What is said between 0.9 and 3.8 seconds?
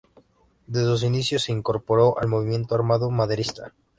inicios se incorporó al movimiento armado maderista.